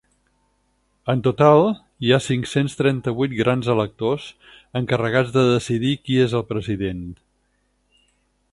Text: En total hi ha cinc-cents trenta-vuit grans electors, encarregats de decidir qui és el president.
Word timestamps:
En 1.13 1.19
total 1.25 1.59
hi 2.05 2.13
ha 2.15 2.19
cinc-cents 2.27 2.77
trenta-vuit 2.79 3.35
grans 3.41 3.69
electors, 3.75 4.25
encarregats 4.81 5.35
de 5.39 5.47
decidir 5.51 5.93
qui 6.07 6.21
és 6.25 6.35
el 6.41 6.47
president. 6.55 7.05